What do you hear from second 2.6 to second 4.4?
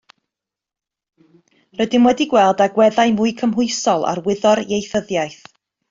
agweddau mwy cymhwysol ar